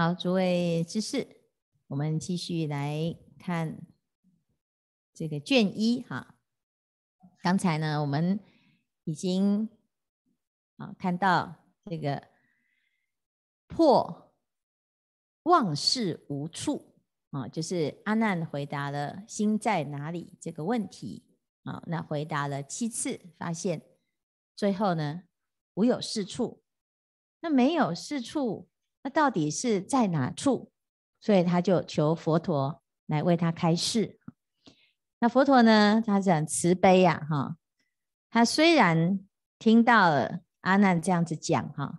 [0.00, 1.28] 好，诸位知识，
[1.88, 3.86] 我们继续来看
[5.12, 6.38] 这个卷一哈。
[7.42, 8.40] 刚才呢，我们
[9.04, 9.68] 已经
[10.76, 12.28] 啊看到这个
[13.66, 14.32] 破
[15.42, 16.94] 妄事无处
[17.28, 21.26] 啊，就是阿难回答了心在哪里这个问题
[21.64, 21.82] 啊。
[21.88, 23.82] 那回答了七次，发现
[24.56, 25.24] 最后呢，
[25.74, 26.64] 无有是处。
[27.40, 28.69] 那没有是处。
[29.02, 30.70] 那到底是在哪处？
[31.20, 34.18] 所以他就求佛陀来为他开示。
[35.18, 37.56] 那佛陀呢，他是很慈悲呀，哈。
[38.30, 39.20] 他虽然
[39.58, 41.98] 听到了阿难这样子讲，哈，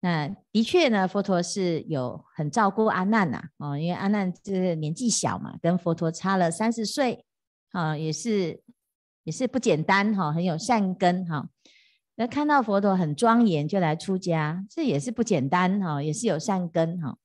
[0.00, 7.24] 那的确呢，佛陀是有很照顾阿难呐，哦，因为阿难这年纪小嘛，跟佛陀差了三十岁，
[7.70, 8.62] 啊，也是
[9.22, 11.48] 也是不简单，哈，很有善根，哈。
[12.18, 17.18] 那看到佛陀很庄严，就来出家，这也是不简单哈，也是有善根哈。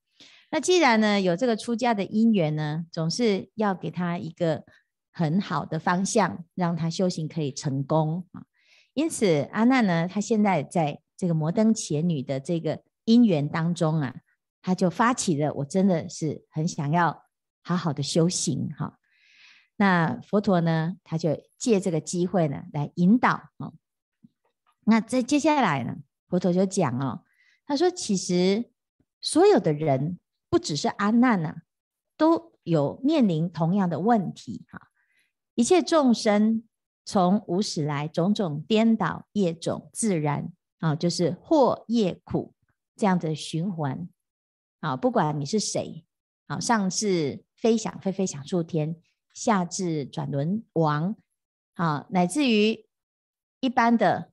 [0.50, 4.66] 那既然呢有这个出家的因缘呢，总是要给他一个
[5.14, 8.44] 很好的方向，让他修行可以成功啊。
[8.94, 14.16] 因此，阿难呢，他现在在这个摩登伽女的这个因缘当中啊，
[14.62, 17.24] 他就发起了，我真的是很想要
[17.64, 18.98] 好好的修行哈。
[19.78, 23.72] 那佛陀呢，他就借这个机会呢来引导啊。
[24.86, 27.24] 那在接下来呢，佛陀就讲哦，
[27.68, 28.72] 他说其实
[29.22, 31.62] 所有的人不只是阿难啊，
[32.18, 34.90] 都有面临同样的问题哈。
[35.54, 36.64] 一切众生
[37.06, 42.56] 从无始来，种种颠倒业种自然啊，就是祸业苦
[42.96, 44.10] 这样的循环
[44.80, 44.98] 啊。
[44.98, 46.04] 不管你是谁
[46.48, 48.96] 啊，上至飞翔飞飞想触天，
[49.34, 51.16] 下至转轮王
[51.76, 52.88] 啊，乃至于
[53.60, 54.31] 一般的。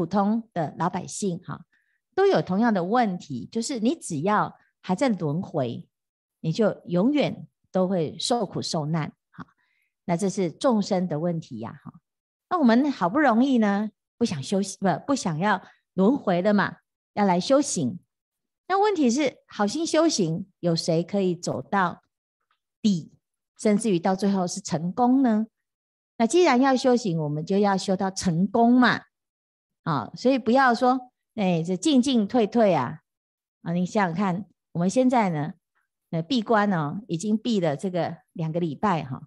[0.00, 1.66] 普通的老百姓哈，
[2.14, 5.86] 都有同样的问题，就是你只要还在轮回，
[6.40, 9.46] 你就永远都会受苦受难哈。
[10.06, 11.92] 那这是众生的问题呀哈。
[12.48, 15.62] 那我们好不容易呢，不想修行，不不想要
[15.92, 16.78] 轮回的嘛，
[17.12, 17.98] 要来修行。
[18.68, 22.00] 那问题是，好心修行，有谁可以走到
[22.80, 23.12] 底，
[23.58, 25.48] 甚至于到最后是成功呢？
[26.16, 29.02] 那既然要修行，我们就要修到成功嘛。
[29.82, 33.00] 啊，所以不要说，哎，这进进退退啊，
[33.62, 35.54] 啊，你想想看，我们现在呢，
[36.10, 39.22] 呃，闭关哦，已经闭了这个两个礼拜哈，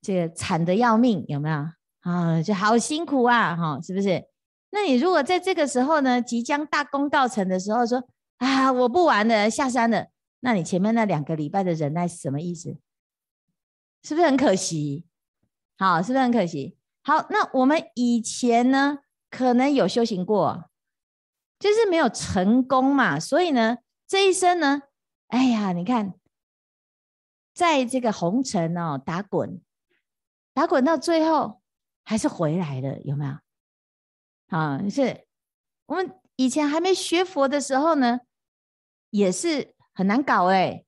[0.00, 1.56] 这个惨得要命，有没有
[2.00, 2.42] 啊？
[2.42, 4.24] 就好辛苦啊，哈，是不是？
[4.70, 8.08] 那你如果在这个时候呢，即将大功告成的时候说，
[8.38, 10.06] 啊，我不玩了，下山了，
[10.40, 12.76] 那你前面那两个礼拜的忍耐是什么意思？
[14.02, 15.04] 是不是很可惜？
[15.76, 16.76] 好，是不是很可惜？
[17.02, 18.98] 好，那我们以前呢？
[19.30, 20.70] 可能有修行过，
[21.58, 23.20] 就是没有成功嘛。
[23.20, 24.82] 所以呢，这一生呢，
[25.28, 26.14] 哎呀，你看，
[27.54, 29.60] 在这个红尘哦打滚，
[30.54, 31.60] 打滚到最后
[32.04, 34.56] 还是回来了，有没有？
[34.56, 35.26] 啊，是
[35.86, 38.20] 我们以前还没学佛的时候呢，
[39.10, 40.84] 也是很难搞哎，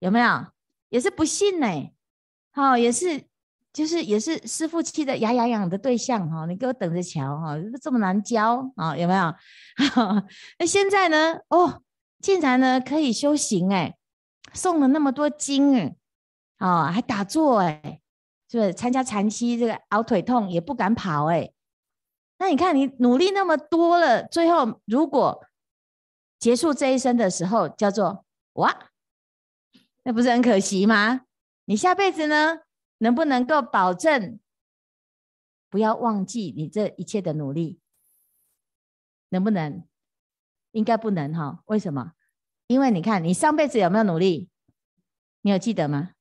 [0.00, 0.46] 有没有？
[0.88, 1.92] 也是不信哎，
[2.52, 3.26] 好，也是。
[3.76, 9.34] 就是也是师父气得牙痒痒的对象哈，你给我等着瞧哈，这么难教啊，有没有？
[10.58, 11.38] 那现在呢？
[11.50, 11.82] 哦，
[12.22, 13.94] 竟然呢可以修行哎，
[14.54, 15.94] 送了那么多经哎，
[16.56, 18.00] 啊，还打坐哎，
[18.50, 18.72] 是不是？
[18.72, 21.52] 参加禅七这个熬腿痛也不敢跑哎，
[22.38, 25.44] 那你看你努力那么多了，最后如果
[26.38, 28.74] 结束这一生的时候叫做哇，
[30.04, 31.26] 那不是很可惜吗？
[31.66, 32.60] 你下辈子呢？
[32.98, 34.40] 能不能够保证
[35.68, 37.80] 不要忘记你这一切的努力？
[39.28, 39.84] 能不能？
[40.72, 41.62] 应该不能哈。
[41.66, 42.12] 为什么？
[42.66, 44.48] 因为你看你上辈子有没有努力？
[45.42, 46.12] 你有记得吗？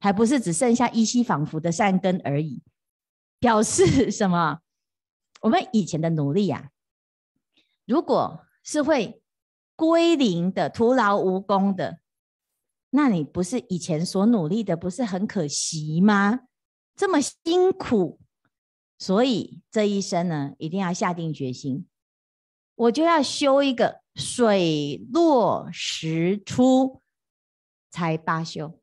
[0.00, 2.62] 还不是只剩下依稀仿佛的善根而已。
[3.38, 4.60] 表示什么？
[5.42, 6.70] 我们以前的努力呀，
[7.84, 9.22] 如果是会
[9.76, 12.00] 归零的、徒劳无功的。
[12.96, 16.46] 那你不是以前所努力的，不是很可惜吗？
[16.94, 18.20] 这么辛苦，
[19.00, 21.88] 所以这一生呢，一定要下定决心，
[22.76, 27.02] 我就要修一个水落石出
[27.90, 28.80] 才罢休。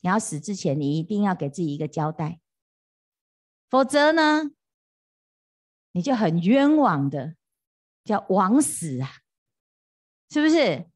[0.00, 2.40] 你要死之前，你一定要给自己一个交代，
[3.68, 4.52] 否则呢，
[5.92, 7.36] 你就很冤枉的，
[8.02, 9.10] 叫枉死啊，
[10.30, 10.86] 是不是？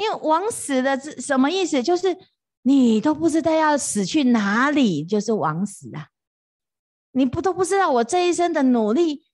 [0.00, 1.82] 因为枉死的是什么意思？
[1.82, 2.16] 就是
[2.62, 6.08] 你都不知道要死去哪里，就是枉死啊！
[7.12, 9.26] 你不都不知道我这一生的努力，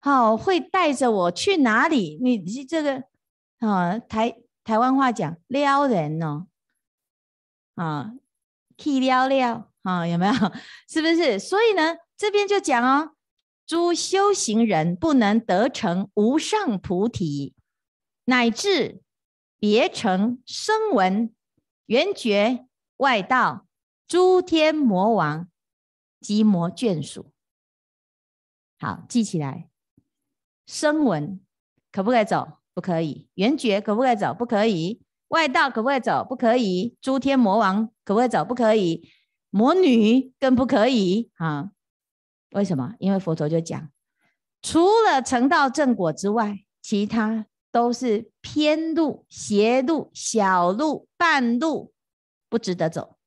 [0.00, 2.18] 好会带着我去哪里？
[2.22, 3.04] 你这个
[3.58, 4.34] 啊，台
[4.64, 6.46] 台湾话讲撩人哦，
[7.74, 8.12] 啊，
[8.78, 10.32] 气撩撩啊，有没有？
[10.88, 11.38] 是不是？
[11.38, 13.10] 所以呢，这边就讲哦，
[13.66, 17.54] 诸修行人不能得成无上菩提，
[18.24, 19.02] 乃至
[19.64, 21.34] 别成声闻、
[21.86, 22.66] 缘觉、
[22.98, 23.66] 外道、
[24.06, 25.48] 诸天魔王
[26.20, 27.32] 及魔眷属。
[28.78, 29.70] 好，记起来。
[30.66, 31.40] 声闻
[31.90, 32.58] 可不可以走？
[32.74, 33.30] 不可以。
[33.36, 34.34] 缘觉可不可以走？
[34.34, 35.00] 不可以。
[35.28, 36.22] 外道可不可以走？
[36.28, 36.98] 不可以。
[37.00, 38.44] 诸天魔王可不可以走？
[38.44, 39.08] 不可以。
[39.48, 41.70] 魔女更不可以啊！
[42.50, 42.92] 为什么？
[42.98, 43.90] 因为佛陀就讲，
[44.60, 51.92] 除了成道正果之外，其他都是偏路、邪路、小路、半路，
[52.48, 53.18] 不值得走。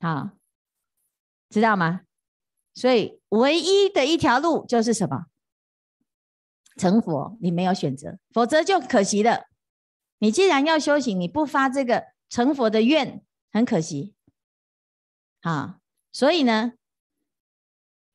[0.00, 0.30] 好，
[1.50, 2.06] 知道吗？
[2.72, 5.26] 所以唯一的一条路就是什么？
[6.78, 9.44] 成佛，你没有选择，否则就可惜了。
[10.20, 13.22] 你既然要修行，你不发这个成佛的愿，
[13.52, 14.14] 很可惜。
[15.42, 15.80] 啊，
[16.12, 16.72] 所以呢，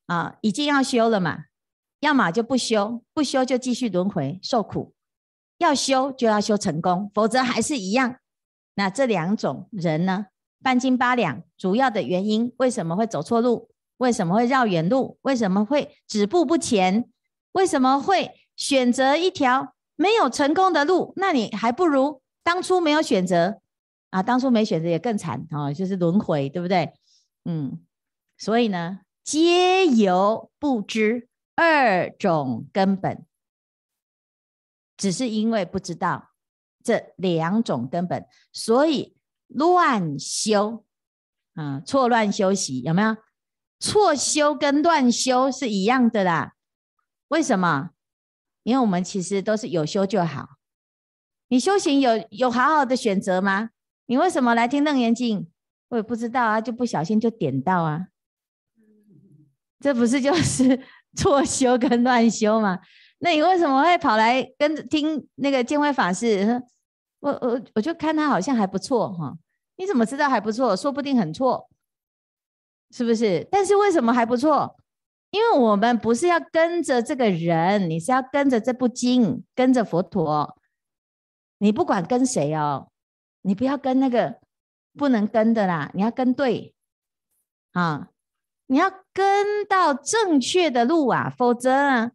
[0.07, 1.45] 啊，已经要修了嘛，
[2.01, 4.91] 要么就不修，不修就继续轮回受苦；
[5.57, 8.17] 要修就要修成功，否则还是一样。
[8.75, 10.25] 那这两种人呢，
[10.61, 13.69] 半斤八两，主要的原因为什么会走错路？
[13.97, 15.17] 为什么会绕远路？
[15.21, 17.09] 为什么会止步不前？
[17.53, 18.31] 为什么会？
[18.57, 23.59] 选择一条没有成功的路，那你还不如当初没有选择
[24.11, 24.21] 啊！
[24.21, 26.93] 当初没选择也更惨哦，就是轮回，对不对？
[27.45, 27.79] 嗯，
[28.37, 33.25] 所以呢，皆由不知二种根本，
[34.97, 36.31] 只是因为不知道
[36.83, 39.17] 这两种根本，所以
[39.47, 40.85] 乱修
[41.53, 43.15] 啊，错乱修习有没有？
[43.79, 46.53] 错修跟乱修是一样的啦，
[47.29, 47.91] 为什么？
[48.63, 50.57] 因为我们其实都是有修就好，
[51.47, 53.71] 你修行有有好好的选择吗？
[54.05, 55.51] 你为什么来听楞严经？
[55.89, 58.07] 我也不知道啊，就不小心就点到啊，
[59.79, 60.79] 这不是就是
[61.17, 62.79] 错修跟乱修嘛？
[63.19, 66.61] 那你为什么会跑来跟听那个见辉法师？
[67.19, 69.37] 我我我就看他好像还不错哈，
[69.75, 70.75] 你怎么知道还不错？
[70.75, 71.69] 说不定很错，
[72.89, 73.47] 是不是？
[73.51, 74.75] 但是为什么还不错？
[75.29, 80.57] 因为我们不是要跟着这个人，你是要跟着这部经，跟着佛陀。
[81.59, 82.89] 你不管跟谁哦，
[83.43, 84.39] 你不要跟那个
[84.97, 86.73] 不能跟的啦，你要跟对
[87.73, 88.09] 啊，
[88.65, 92.11] 你要跟到正确的路啊，否则，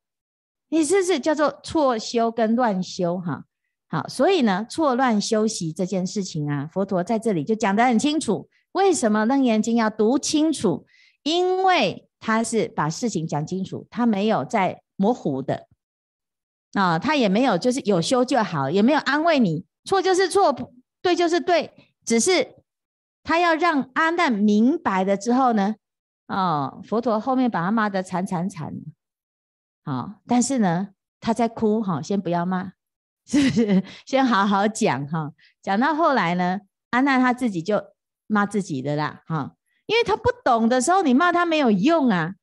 [0.68, 3.44] 你是不是叫做错修跟乱修哈？
[3.88, 8.48] 好，所以呢，错乱修习这件事情啊，佛陀在这里就讲得很清楚。
[8.72, 10.86] 为什么楞严经要读清楚？
[11.22, 15.66] 因为他是把事情讲清楚，他没有在模糊的
[16.72, 20.54] 啊，他也没有就是有修就好，也没有安慰你，错就是错，
[21.00, 21.72] 对就是对，
[22.04, 22.56] 只是
[23.22, 25.76] 他要让阿难明白了之后呢，
[26.26, 28.72] 哦，佛陀后面把他骂得惨惨惨，
[29.84, 30.88] 好，但是呢，
[31.20, 32.72] 他在哭哈，先不要骂，
[33.26, 33.82] 是不是？
[34.04, 35.32] 先好好讲哈，
[35.62, 37.82] 讲到后来呢，安娜他自己就
[38.26, 39.54] 骂自己的啦，哈。
[39.86, 42.34] 因为他不懂的时候，你骂他没有用啊。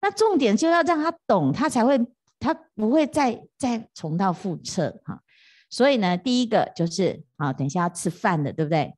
[0.00, 1.96] 那重点就要让他懂，他才会，
[2.40, 5.22] 他不会再再重蹈覆辙哈。
[5.68, 8.96] 所以呢，第一个就是啊，等一下要吃饭的，对不对？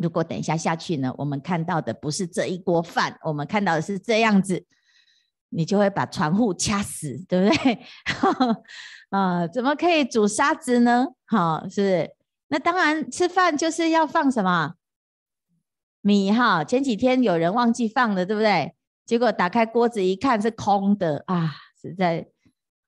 [0.00, 4.66] 如果等一下下去呢，我们看到的不是这一锅饭，我们看到的是这样子，
[5.50, 7.78] 你就会把船户掐死，对不对？
[9.10, 11.08] 啊， 怎么可以煮沙子呢？
[11.26, 12.10] 好，是？
[12.48, 14.74] 那当然，吃饭就是要放什么？
[16.00, 18.74] 米哈，前几天有人忘记放了，对不对？
[19.06, 22.26] 结果打开锅子一看是空的啊，实在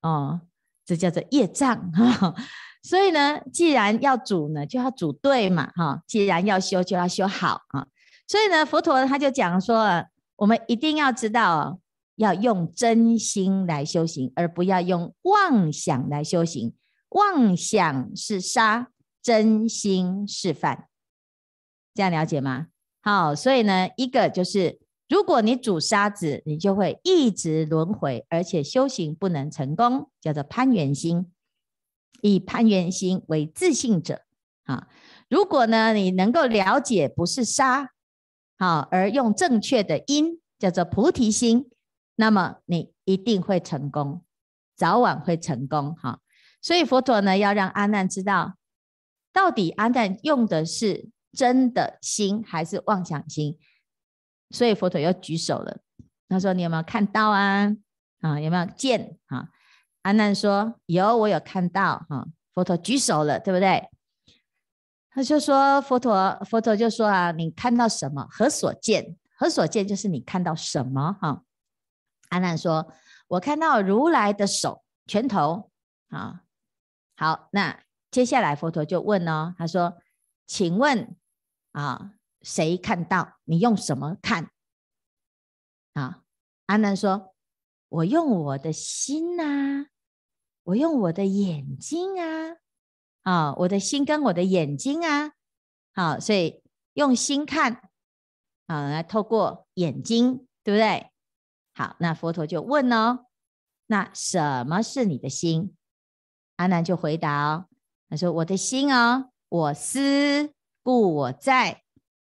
[0.00, 0.40] 哦，
[0.84, 2.34] 这叫做业障哈。
[2.82, 6.02] 所以呢，既然要煮呢，就要煮对嘛哈。
[6.06, 7.86] 既然要修，就要修好啊。
[8.26, 10.04] 所以呢，佛陀他就讲说，
[10.36, 11.78] 我们一定要知道，
[12.16, 16.74] 要用真心来修行，而不要用妄想来修行。
[17.10, 18.88] 妄想是杀，
[19.22, 20.88] 真心是犯，
[21.94, 22.66] 这样了解吗？
[23.02, 31.30] 好，所以呢，一个就是，如果你煮沙子，你就会一直轮回，而且修行不能成功，叫做攀缘心。
[32.22, 34.22] 以攀缘心为自信者，
[34.64, 34.88] 啊，
[35.28, 37.90] 如果呢，你能够了解不是沙，
[38.56, 41.68] 好，而用正确的因，叫做菩提心，
[42.16, 44.24] 那么你一定会成功，
[44.74, 45.94] 早晚会成功。
[45.96, 46.20] 哈，
[46.62, 48.54] 所以佛陀呢，要让阿难知道，
[49.30, 51.10] 到底阿难用的是。
[51.34, 53.56] 真的心还是妄想心？
[54.50, 55.80] 所以佛陀又举手了。
[56.28, 57.74] 他说：“你有没有看到啊？
[58.20, 59.16] 啊，有没有见？
[59.28, 59.48] 啊？”
[60.02, 62.06] 阿难说：“有，我有看到。
[62.08, 63.88] 哈，佛陀举手了，对不对？
[65.10, 68.26] 他就说佛陀，佛陀就说啊，你看到什么？
[68.30, 69.16] 何所见？
[69.36, 69.86] 何所见？
[69.86, 71.16] 就是你看到什么？
[71.20, 71.44] 哈，
[72.30, 72.92] 阿难说，
[73.28, 75.70] 我看到如来的手，拳头
[76.08, 76.42] 啊。
[77.16, 79.98] 好，那接下来佛陀就问哦，他说，
[80.46, 81.14] 请问
[81.72, 83.34] 啊，谁看到？
[83.44, 84.50] 你用什么看？
[85.92, 86.22] 啊，
[86.66, 87.34] 阿难说，
[87.88, 89.86] 我用我的心呐，
[90.64, 92.56] 我用我的眼睛啊。
[93.22, 95.32] 啊，我的心跟我的眼睛啊，
[95.94, 96.60] 好，所以
[96.94, 97.88] 用心看，
[98.66, 101.08] 啊，来透过眼睛，对不对？
[101.72, 103.26] 好，那佛陀就问哦，
[103.86, 105.76] 那什么是你的心？
[106.56, 107.66] 阿难就回答哦，
[108.08, 110.52] 他说我的心哦，我思
[110.82, 111.82] 故我在。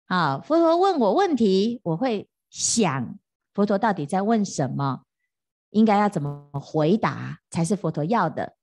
[0.04, 3.18] 啊，佛陀问我问题，我会想，
[3.54, 5.02] 佛陀到底在问什么？
[5.76, 8.56] 应该要怎么回答才是佛陀要的？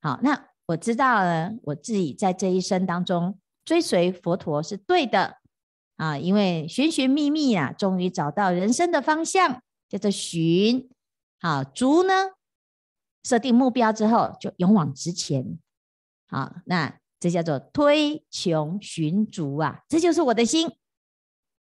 [0.00, 0.48] 好，那。
[0.66, 5.38] 我知道了，我自己在这一生当中追随佛陀是对的
[5.96, 10.88] 啊，因为寻寻觅觅啊，终于找到人生的方向，叫做寻。
[11.40, 12.30] 好，逐呢，
[13.24, 15.58] 设定目标之后就勇往直前。
[16.28, 20.70] 好，那这叫做推穷寻逐啊，这就是我的心。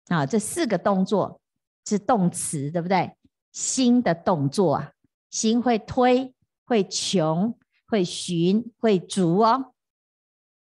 [0.08, 1.40] 啊，这四个动作
[1.88, 3.16] 是动词，对不对？
[3.52, 4.92] 心的动作啊，
[5.30, 7.56] 心会推，会穷。
[7.84, 9.74] 会寻会逐哦，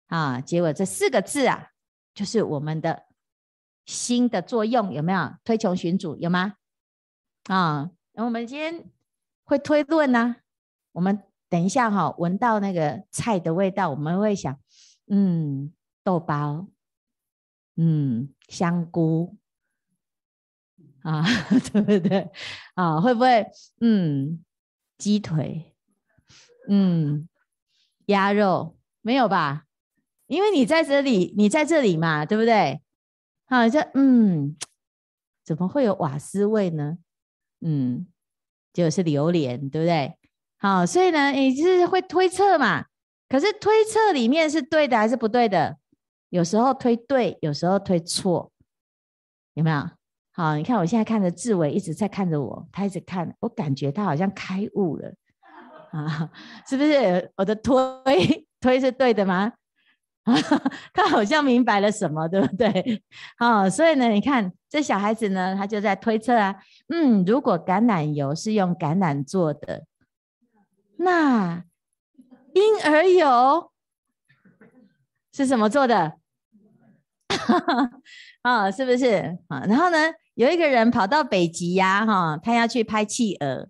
[0.06, 1.72] 啊，结果这四个字啊，
[2.14, 3.04] 就是我们的
[3.84, 5.34] 心的作用，有没有？
[5.44, 6.54] 推穷寻逐有吗？
[7.44, 8.86] 啊，那我们今天
[9.44, 10.36] 会推论呢、啊。
[10.92, 14.58] 我们等一下哈、哦，闻到那个菜的味道，我们会想，
[15.08, 16.68] 嗯，豆包，
[17.76, 19.36] 嗯，香菇，
[21.02, 21.24] 啊，
[21.72, 22.30] 对不对？
[22.74, 23.46] 啊，会不会？
[23.80, 24.44] 嗯，
[24.98, 25.74] 鸡腿。
[26.68, 27.28] 嗯，
[28.06, 29.64] 鸭肉没有吧？
[30.26, 32.80] 因为你在这里，你在这里嘛，对不对？
[33.46, 34.56] 好，这嗯，
[35.44, 36.98] 怎么会有瓦斯味呢？
[37.60, 38.06] 嗯，
[38.72, 40.16] 就是榴莲，对不对？
[40.58, 42.86] 好，所以呢，你就是会推测嘛。
[43.28, 45.78] 可是推测里面是对的还是不对的？
[46.28, 48.52] 有时候推对，有时候推错，
[49.54, 49.90] 有没有？
[50.40, 55.12] 啊，你看我现在看着志伟一直在看着我，他一直看，我感觉他好像开悟了。
[55.92, 56.30] 啊，
[56.66, 59.52] 是不是我的推推是对的吗？
[60.24, 60.34] 啊，
[60.94, 63.02] 他好像明白了什么，对不对？
[63.36, 66.56] 啊，所以呢，你看这小孩子呢，他就在推测啊，
[66.88, 69.84] 嗯，如果橄榄油是用橄榄做的，
[70.96, 71.62] 那
[72.54, 73.70] 婴儿油
[75.34, 76.14] 是什么做的？
[78.40, 79.36] 啊，是不是？
[79.48, 79.98] 啊，然后呢，
[80.40, 83.68] 有一个人跑到北极呀，哈，他要去拍企鹅。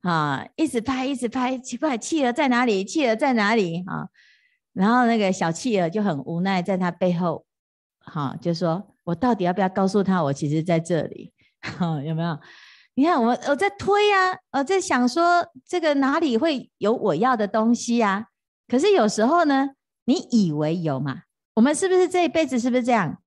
[0.00, 2.84] 啊，一直拍，一直拍，奇怪，企鹅在哪里？
[2.84, 3.84] 企鹅在哪里？
[3.86, 4.08] 啊，
[4.72, 7.46] 然后那个小企鹅就很无奈，在他背后，
[8.00, 11.32] 哈、就说：“我到底要不要告诉他，我其实在这里？
[11.78, 12.36] 啊、有没有？
[12.94, 18.26] 你看我，我在推啊，我在想说，这个哪里会有我要的东西啊？
[18.66, 19.70] 可是有时候呢，
[20.06, 21.22] 你以为有嘛？
[21.54, 23.22] 我们是不是这一辈子是不是这样？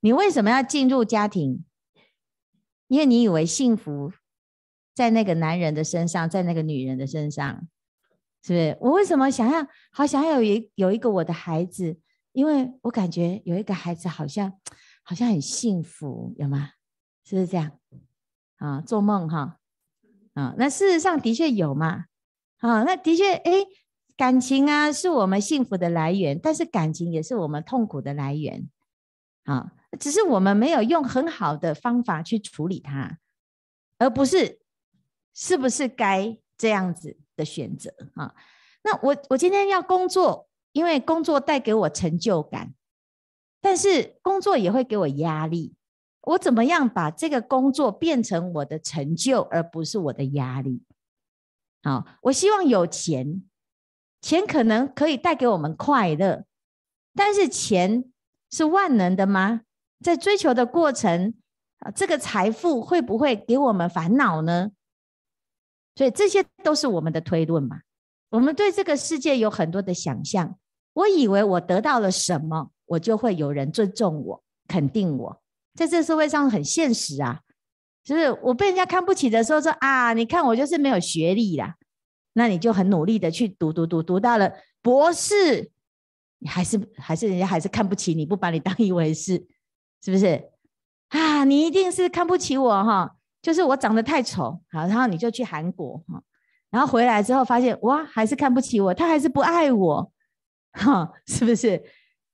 [0.00, 1.64] 你为什么要进入家庭？
[2.92, 4.12] 因为你以为幸福。”
[4.94, 7.66] 在那个男人的身上，在那个女人的身上，
[8.42, 8.76] 是不是？
[8.78, 11.98] 我为什么想要好想要有一有一个我的孩子？
[12.32, 14.52] 因为我感觉有一个孩子好像
[15.02, 16.72] 好像很幸福，有吗？
[17.24, 17.72] 是不是这样？
[18.56, 19.56] 啊，做梦哈，
[20.34, 22.04] 啊，那事实上的确有嘛，
[22.58, 23.64] 啊，那的确，哎，
[24.14, 28.68] 感情啊是我们幸福的来源，但是感情也是我们痛苦的来源，
[29.44, 33.18] 啊，只是我们没有用很好的方法去处理它，
[33.98, 34.60] 而不是。
[35.34, 38.34] 是不是该这样子的选择啊？
[38.82, 42.74] 那我我今天要工作，因为工作带给我成就感，
[43.58, 45.74] 但是工作也会给我压力。
[46.20, 50.82] 我怎么样把这个工作变成我的成就，而不是我的压力？
[51.82, 53.42] 好，我希望有钱，
[54.20, 56.44] 钱可能可以带给我们快乐，
[57.14, 58.12] 但是钱
[58.50, 59.62] 是万能的吗？
[60.02, 61.34] 在追求的过程
[61.78, 64.70] 啊，这个财富会不会给我们烦恼呢？
[65.94, 67.80] 所以这些都是我们的推论嘛。
[68.30, 70.58] 我们对这个世界有很多的想象。
[70.94, 75.42] 我以为我得到了什么，我就会有人尊重我、肯定我。
[75.74, 77.40] 在这社会上很现实啊，
[78.04, 81.76] 就是我被人家看不起的时候说啊，你看我就是没有学历啦。
[82.34, 85.70] 那你就很努力的去读读读，读到了博士，
[86.38, 89.46] 你还是还是人家还是看不起你，不把你当一回事，
[90.04, 90.50] 是不是？
[91.08, 93.16] 啊，你一定是看不起我哈。
[93.42, 96.22] 就是我长得太丑，好，然后你就去韩国哈，
[96.70, 100.12] 然后回来之后发现哇，还是看不起我，他还是不爱我，
[100.74, 101.82] 哈，是不是？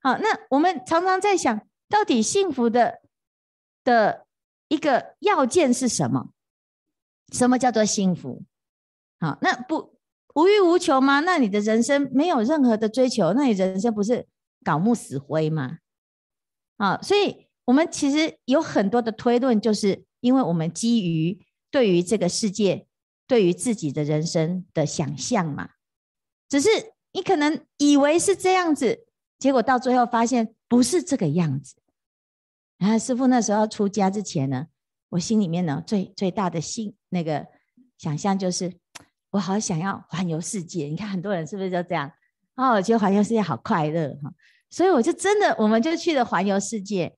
[0.03, 3.01] 好，那我们常常在想，到底幸福的
[3.85, 4.27] 的
[4.69, 6.29] 一个要件是什么？
[7.33, 8.45] 什么叫做幸福？
[9.19, 9.99] 好，那不
[10.35, 11.21] 无欲无求吗？
[11.21, 14.29] 那你的人生没有任何的追求，那你人生不是
[14.63, 15.79] 槁木死灰吗？
[16.77, 21.39] 啊，所以我们其实有很多的推论，就是因为我们基于
[21.71, 22.87] 对于这个世界、
[23.27, 25.69] 对于自己的人生的想象嘛。
[26.49, 26.71] 只是
[27.13, 29.05] 你可能以为是这样子，
[29.39, 31.75] 结果到最后发现不是这个样子。
[32.79, 34.69] 然后师父那时候出家之前呢，
[35.11, 37.47] 我心里面呢最最大的心那个
[37.99, 38.73] 想象就是。
[39.31, 42.11] 我好想要环游世界，你看很多人是不是就这样？
[42.55, 44.33] 哦，我觉得环游世界好快乐哈，
[44.71, 47.15] 所以我就真的，我们就去了环游世界。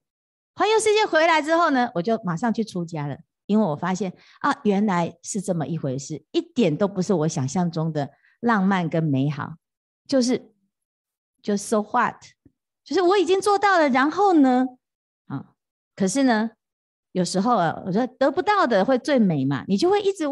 [0.61, 9.55] 环游世界回来之后呢，我就马上去出家了，因为我发现啊，原来是这么一回事，一点都不是我想象中的浪漫跟美好，
[10.07, 10.52] 就是
[11.40, 12.14] 就 so what，
[12.85, 14.67] 就是我已经做到了，然后呢，
[15.29, 15.47] 啊，
[15.97, 16.50] 可是呢。
[17.12, 20.26] 有时候啊，我说得不到的会最美嘛，你就会一直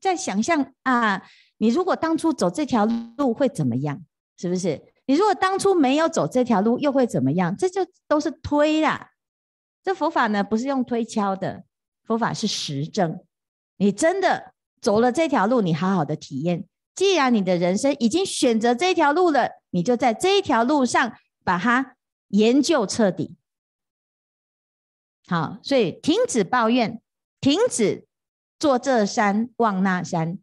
[0.00, 1.22] 在想象啊，
[1.58, 2.86] 你如果当初走这条
[3.18, 4.00] 路会怎么样，
[4.38, 4.80] 是不是？
[5.04, 7.54] 你如果当初没有走这条路又会怎么样？
[7.54, 9.10] 这就都是推啦。
[9.82, 11.64] 这佛法呢，不是用推敲的，
[12.04, 13.18] 佛法是实证。
[13.76, 16.64] 你真的走了这条路，你好好的体验。
[16.94, 21.96] 既然你的人生已经选择这条路了，你就在这一条路上把它
[22.28, 23.36] 研究彻底。
[25.26, 27.00] 好，所以停止抱怨，
[27.40, 28.06] 停止
[28.58, 30.38] 坐这山望那山。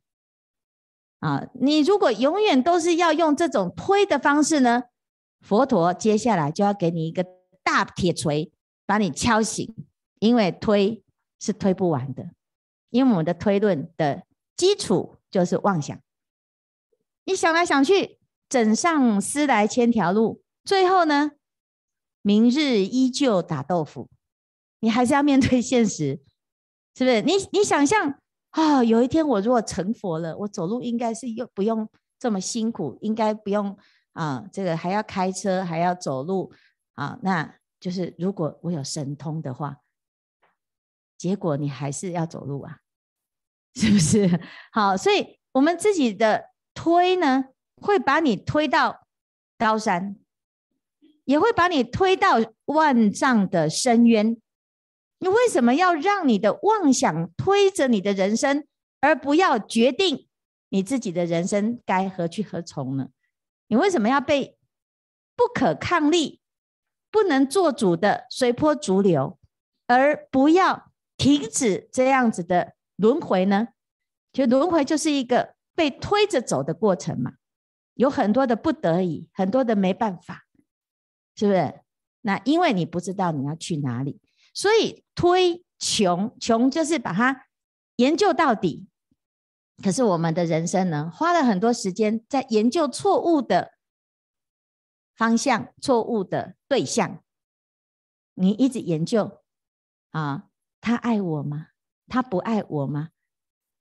[1.20, 4.84] 啊，你如果永远都是要用这种推的方式呢，
[5.42, 7.26] 佛陀接下来就要给你一个
[7.62, 8.52] 大铁锤，
[8.90, 9.72] 把你敲醒，
[10.18, 11.04] 因为推
[11.40, 12.32] 是推不完的，
[12.90, 14.24] 因为我们的推论的
[14.58, 15.96] 基础就是妄想。
[17.24, 18.18] 你想来想去，
[18.50, 21.34] 枕上思来千条路，最后呢，
[22.24, 24.10] 明日依旧打豆腐。
[24.80, 26.20] 你还是要面对现实，
[26.96, 27.22] 是不是？
[27.22, 33.78] 你你想象啊，有一天我如果成佛了，我走路应该是又不用这么辛苦，应该不用
[34.14, 36.52] 啊，这个还要开车，还要走路
[36.96, 39.78] 啊，那就是如果我有神通的话，
[41.18, 42.80] 结果你还是要走路啊，
[43.76, 44.42] 是不是？
[44.72, 47.46] 好，所以我们自己的推呢，
[47.78, 49.08] 会把你推到
[49.58, 50.18] 高山，
[51.26, 54.40] 也会把你推到万丈的深渊。
[55.20, 58.66] 你为什么要让你的妄想推着你的人生，
[59.02, 60.28] 而不要决定
[60.70, 63.10] 你自己的人生该何去何从呢？
[63.68, 64.58] 你为什么要被
[65.36, 66.39] 不可抗力、
[67.12, 69.38] 不能做主的随波逐流，
[69.88, 73.70] 而不要停止这样子的轮回呢？
[74.32, 77.34] 就轮回就是一个被推着走的过程嘛，
[77.96, 80.46] 有很多的不得已，很多的没办法，
[81.36, 81.82] 是不是？
[82.22, 84.20] 那因为你不知道你要去哪里。
[84.54, 87.46] 所以推穷穷就是把它
[87.96, 88.88] 研究到底，
[89.82, 93.72] 可是我们的人生呢，花了很多时间在研究错误的
[95.20, 97.20] 方向、错误的对象。
[98.36, 99.42] 你一直研究
[100.12, 100.46] 啊，
[100.80, 101.68] 他爱我吗？
[102.08, 103.10] 他不爱我吗？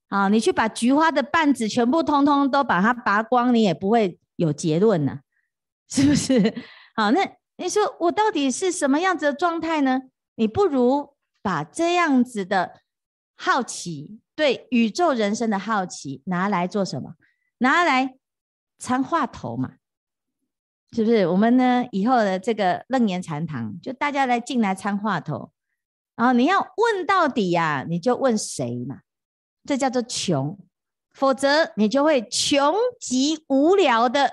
[0.09, 5.21] 啊，你去把菊花的瓣子全部通通都把它拔光，你也不会有结论呢，
[5.89, 6.53] 是不是？
[6.97, 7.21] 好，那
[7.57, 10.01] 你说我到底是什么样子的状态呢？
[10.35, 12.81] 你不如把这样子的
[13.37, 17.15] 好奇，对宇宙人生的好奇拿来做什么？
[17.59, 18.19] 拿来
[18.77, 19.75] 参话头嘛，
[20.93, 21.27] 是不是？
[21.27, 25.53] 我们呢以后的这个楞严禅堂，就大家来进来参话头，
[26.17, 29.01] 然后你要问到底呀、你就问谁嘛？
[29.65, 30.59] 这叫做穷，
[31.13, 34.31] 否则你就会穷极无聊的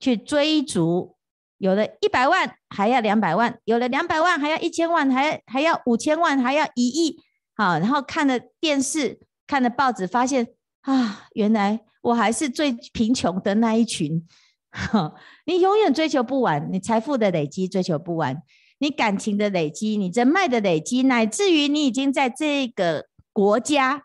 [0.00, 1.16] 去追逐。
[1.58, 7.20] 有了一百万还要两百万，有了两百万还要一千万，还还要五千万，还要一亿。
[7.54, 10.46] 好，然后看了电视，看了报纸，发现
[10.82, 14.26] 啊，原来我还是最贫穷的那一群。
[15.46, 18.42] 你永远追求不完，你财富的累积追求不完，
[18.78, 24.02] 你感情的累积，你人脉的累积，乃至于你已经在这个国家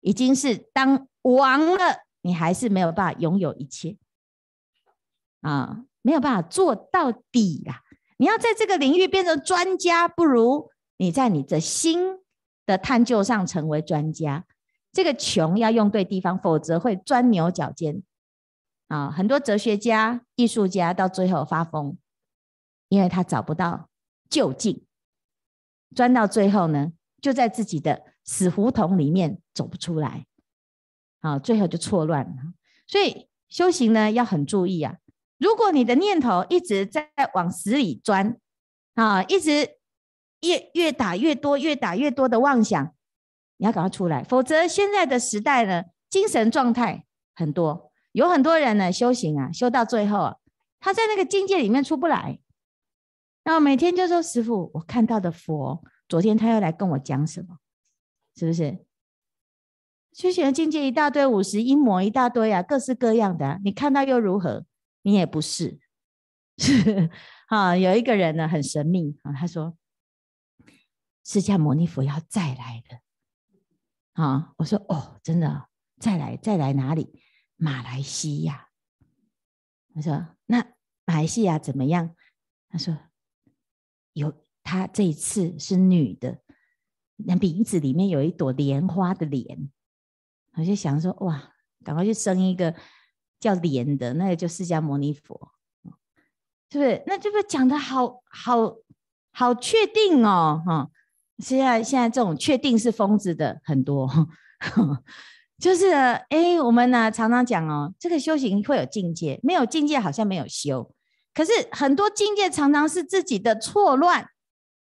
[0.00, 3.96] 已经是当王了，你还是没有办法拥有一切
[5.40, 5.84] 啊。
[6.04, 7.80] 没有办法做到底呀！
[8.16, 12.18] 你要在这个领域变成专家，不如你在你的心
[12.66, 14.44] 的探究上成为专家。
[14.92, 18.02] 这个穷要用对地方，否则会钻牛角尖
[18.92, 19.10] 啊！
[19.10, 21.96] 很多哲学家、艺术家到最后发疯，
[22.90, 23.88] 因为他找不到
[24.28, 24.84] 究竟，
[25.96, 30.26] 钻到最后呢，就在自己的死胡同里面走不出来，
[31.20, 32.36] 啊，最后就错乱了。
[32.86, 34.98] 所以修行呢，要很注意啊。
[35.38, 38.36] 如果你的念头一直在往死里钻，
[38.94, 39.78] 啊，一直
[40.42, 42.94] 越越打越多，越打越多的妄想，
[43.56, 50.36] 你要赶快出来，否则现在的时代呢，精神状态很多，有很多人呢修行啊，修到最后啊，
[50.80, 52.38] 他在那个境界里面出不来，
[53.42, 57.58] 然后每天就说：“师傅，我看到的佛，昨天他又来跟我讲什么？
[58.36, 58.84] 是不是？
[60.12, 64.64] 修行的境界一大堆，五十阴魔一大堆啊，各式各样的，你看到又如何？”
[65.04, 65.80] 你也不是，
[66.58, 67.10] 是
[67.48, 69.76] 啊，有一个人呢很神秘啊，他说
[71.24, 73.00] 释迦牟尼佛要再来的
[74.22, 75.66] 啊，我说哦，真的
[75.98, 77.20] 再来再来哪里？
[77.62, 78.68] 马来西亚。
[79.94, 80.64] 他说那
[81.04, 82.16] 马来西亚怎么样？
[82.68, 82.96] 他说
[84.12, 86.42] 有，他这一次是女的，
[87.16, 89.70] 那鼻子里面有一朵莲花的莲，
[90.54, 91.52] 我就想说哇，
[91.84, 92.74] 赶快去生一个。
[93.42, 95.50] 叫莲的那个就释迦牟尼佛，
[96.70, 97.02] 是不是？
[97.08, 98.76] 那这个讲的好好
[99.32, 100.88] 好确定哦，哈！
[101.38, 104.08] 现在现在这种确定是疯子的很多，
[105.62, 110.92] 就是哎，我们呢常常讲哦，这个修行会有境界，没有境界好像没有修，
[111.32, 114.28] 可是很多境界常常是自己的错乱、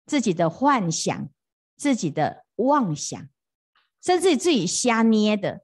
[0.06, 1.28] 自己的幻想、
[1.76, 3.28] 自己的妄想，
[4.02, 5.60] 甚至自己瞎捏的，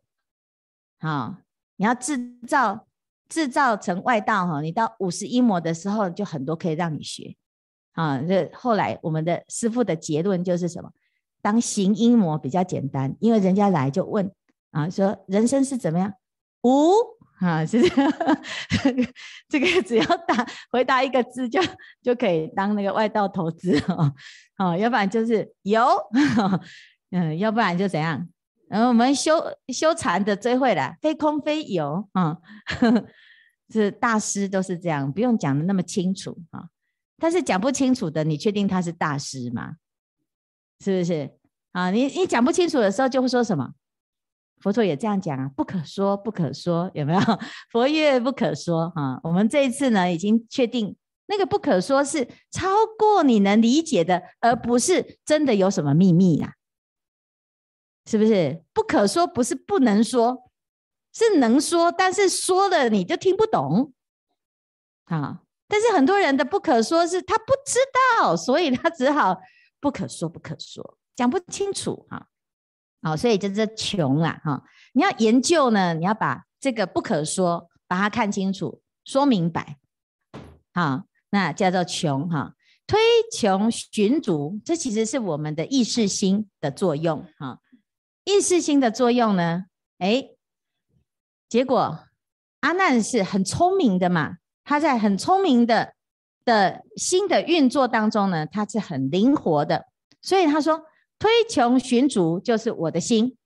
[0.98, 1.36] 好，
[1.76, 2.84] 你要制造。
[3.28, 7.34] 制造成外道哈，你到五十一模的时候，就很多可以让你学
[7.90, 8.22] 啊。
[8.22, 10.92] 这后来我们的师父的结论就是什么？
[11.42, 14.30] 当行阴魔比较简单，因为人家来就问
[14.76, 16.12] 啊，说人生是怎么样？
[16.62, 16.92] 无
[17.40, 18.12] 啊，是这样。
[19.48, 21.58] 这个只要答回答一个字就
[22.02, 24.12] 就可以当那个外道投资哦。
[24.58, 25.82] 哦，要不然就是有，
[27.10, 28.28] 嗯，要不然就怎样？
[28.68, 29.32] 然后我们修
[29.68, 32.36] 修禅的最会了，非空非有啊，
[33.72, 36.68] 是大师都是这样，不用讲的那么清楚啊。
[37.18, 39.76] 但是讲不清楚的，你确定他是大师吗？
[40.84, 41.30] 是不是
[41.72, 41.90] 啊？
[41.90, 43.72] 你你讲不清楚的时候，就会说什么？
[44.60, 47.20] 佛陀也这样讲啊，不可说，不可说，有没有？
[47.70, 49.20] 佛曰不可说啊。
[49.22, 56.54] 我们这一次呢，已经确定那个不可说是超过你能理解的，而不是真的有什么秘密啦。
[58.08, 59.26] 是不是不可说？
[59.26, 60.50] 不是不能说，
[61.12, 63.92] 是能说，但是说了你就听不懂
[65.06, 65.42] 啊。
[65.68, 67.78] 但是很多人的不可说是他不知
[68.20, 69.36] 道，所以他只好
[69.80, 72.28] 不可说，不可说，讲不清楚啊。
[73.06, 74.60] 好，所以就是穷啊哈。
[74.92, 79.76] 你要研究呢，你要把这个不可说把它看清楚，说明白。
[80.74, 82.54] 好，那叫做穷哈。
[82.84, 82.98] 推
[83.32, 87.60] 穷寻足，这其实是我们的意识心的作用哈。
[88.24, 89.66] 意识心的作用呢？
[89.98, 90.30] 哎，
[91.48, 92.00] 结果
[92.58, 95.94] 阿难是很聪明的嘛，他在很聪明的
[96.44, 99.86] 的心的运作当中呢，他是很灵活的，
[100.20, 100.82] 所以他说
[101.18, 103.36] 推穷寻逐就是我的心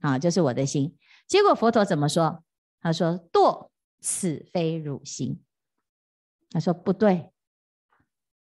[0.00, 0.96] 啊，就是我的心。
[1.26, 2.42] 结果佛陀怎么说？
[2.80, 5.42] 他说堕此非汝心。
[6.50, 7.30] 他说不对，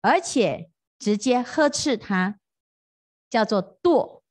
[0.01, 2.39] 而且直接呵斥他，
[3.29, 4.21] 叫做堕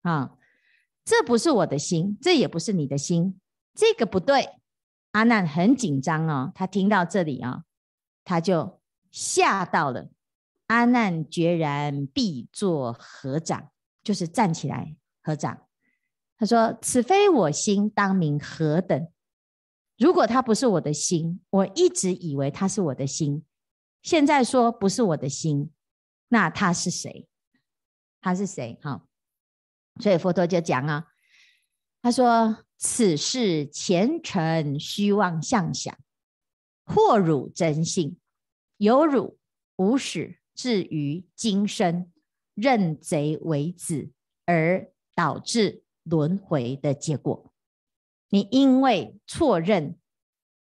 [0.00, 0.38] 啊。
[1.04, 3.40] 这不是我的心，这也不是你的心，
[3.74, 4.60] 这个不对。
[5.12, 7.64] 阿难很紧张哦，他听到这里啊、哦，
[8.24, 10.08] 他就吓到了。
[10.68, 13.70] 阿难决然必作合掌，
[14.02, 15.66] 就是站起来合掌。
[16.38, 19.10] 他说：“此非我心，当名何等？
[19.98, 23.44] 如果他不是我的心，我一直以为他是我的心，
[24.02, 25.72] 现在说不是我的心，
[26.28, 27.26] 那他是谁？
[28.20, 28.78] 他是谁？
[28.82, 29.06] 好。”
[30.00, 31.08] 所以佛陀就讲啊，
[32.00, 35.98] 他说：“此是前尘虚妄相想，
[36.84, 38.16] 惑汝真性，
[38.76, 39.40] 有汝
[39.74, 42.10] 无始至于今生
[42.54, 44.10] 认贼为子，
[44.44, 47.52] 而导致轮回的结果。
[48.30, 49.96] 你因为错认，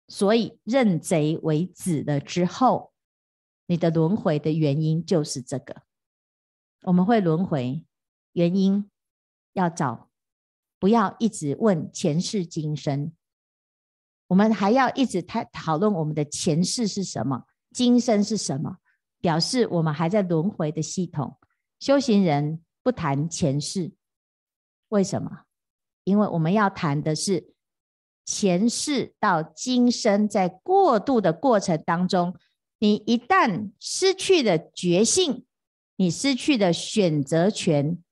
[0.07, 2.93] 所以认贼为子了之后，
[3.65, 5.81] 你的轮回的原因就是这个。
[6.83, 7.85] 我们会轮回
[8.31, 8.89] 原因。”
[9.51, 10.09] 要找，
[10.79, 13.11] 不要一直问前世今生，
[14.27, 18.79] 我们还要一直讨讨论我们的前世是什么，今生是什么，
[19.23, 21.37] 表示我们还在轮回的系统。
[21.79, 23.93] 修行人不谈前世，
[24.89, 25.43] 为什么？
[26.03, 27.53] 因为我们要谈的是
[28.25, 32.35] 前世到今生，在过渡的过程当中，
[32.79, 35.45] 你一旦失去了觉性，
[35.95, 38.03] 你失去了选择权。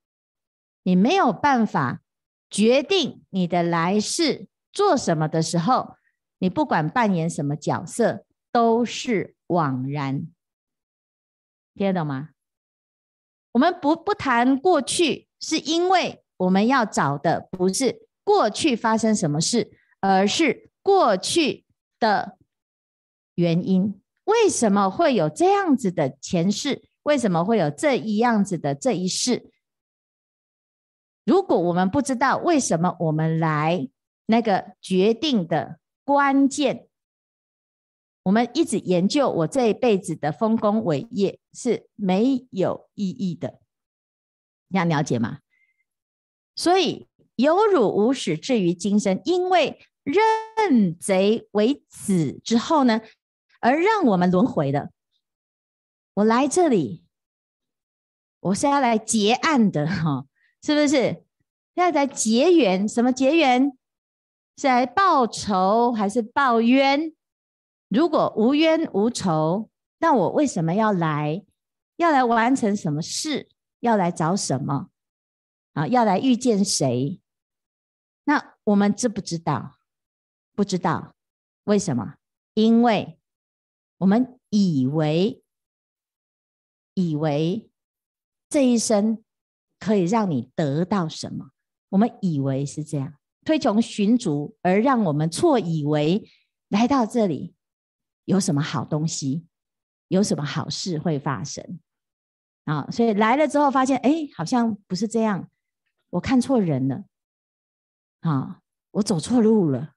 [0.83, 2.01] 你没有办法
[2.49, 5.95] 决定你的来世做什么的时候，
[6.39, 10.27] 你不管扮演什么角色，都是枉然。
[11.75, 12.29] 听得懂吗？
[13.53, 21.65] 我们不不谈过去，是因为我们要找的不是过去发生什么事，而是过去
[21.99, 22.37] 的
[23.35, 24.01] 原因。
[24.25, 26.83] 为什么会有这样子的前世？
[27.03, 29.51] 为什么会有这一样子的这一世？
[31.25, 33.89] 如果我们不知道为什么我们来
[34.27, 36.87] 那个决定的关键，
[38.23, 43.59] 我们一直研究我这一辈子的丰功伟业是没有意义的，
[44.67, 45.39] 你要了解吗？
[46.55, 53.01] 所以有辱无始至于今生，因为认贼为子之后呢，
[53.59, 54.91] 而让我们轮回的。
[56.15, 57.03] 我来这里，
[58.41, 60.25] 我是要来结案的哈，
[60.61, 61.23] 是不是？
[61.73, 62.87] 要来结缘？
[62.87, 63.71] 什么结缘？
[64.57, 67.13] 是来报仇还是报冤？
[67.91, 71.43] 如果无冤无仇，那我为什么要来？
[71.97, 73.49] 要来完成什么事？
[73.81, 74.89] 要来找什么？
[75.73, 77.19] 啊，要来遇见谁？
[78.23, 79.77] 那我们知不知道？
[80.53, 81.15] 不知道，
[81.65, 82.15] 为什么？
[82.53, 83.19] 因为
[83.97, 85.43] 我们以为，
[86.93, 87.69] 以为
[88.47, 89.21] 这一生
[89.79, 91.51] 可以让你得到什么？
[91.89, 96.25] 我们以为是这样，推崇寻逐，而让我们错以为
[96.69, 97.53] 来到这里。
[98.25, 99.45] 有什么好东西？
[100.07, 101.79] 有什么好事会发生？
[102.65, 105.49] 啊，所以来了之后发现，哎，好像不是这样，
[106.09, 107.05] 我看错人了，
[108.19, 109.93] 啊，我走错路了。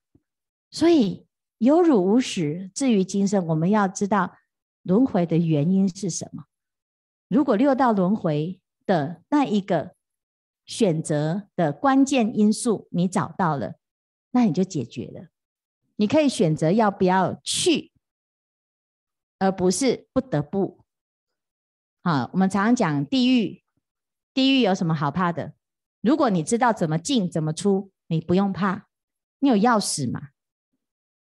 [0.71, 1.27] 所以
[1.59, 4.37] 有辱无始，至于今生，我们要知道
[4.83, 6.45] 轮回的原因是什么。
[7.29, 9.97] 如果六道轮回的那一个
[10.65, 13.75] 选择的关键因素你找到了，
[14.31, 15.27] 那你就解决了。
[15.97, 17.94] 你可以选择要不要去。
[19.45, 20.85] 而不是不得不。
[22.03, 23.63] 好，我们常常讲地狱，
[24.33, 25.53] 地狱有什么好怕的？
[26.01, 28.87] 如果你知道怎么进怎么出，你不用怕，
[29.39, 30.31] 你有钥匙嘛？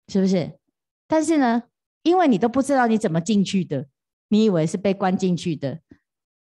[0.08, 0.60] 是不是？
[1.08, 1.64] 但是呢，
[2.04, 3.88] 因为你都不知道你怎么进去的，
[4.28, 5.82] 你以为是被关进去的，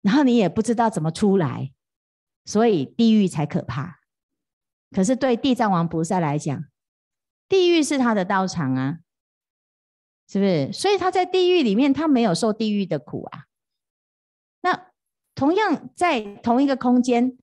[0.01, 1.73] 然后你也不知道怎么出来，
[2.43, 3.99] 所以地狱才可怕。
[4.91, 6.65] 可是对地藏王菩萨来讲，
[7.47, 8.99] 地狱是他的道场啊。
[10.27, 10.71] 是不是？
[10.73, 13.45] 所以他在地狱里面，他没有受地狱的苦啊。
[14.61, 14.91] 那
[15.35, 17.37] 同样在同一个空间，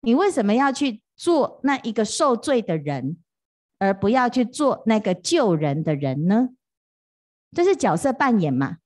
[0.00, 3.16] 你为什么要去做那一个受罪的人，
[3.78, 6.50] 而不要去做那个救人的人呢？
[7.52, 8.78] 这是角色扮演嘛。